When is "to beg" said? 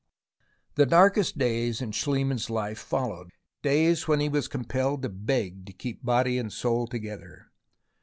5.03-5.63